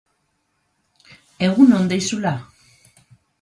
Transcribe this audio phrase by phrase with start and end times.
[1.49, 2.33] Egun on deizula!